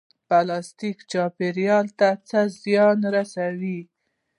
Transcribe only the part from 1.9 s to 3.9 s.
ته څه زیان رسوي؟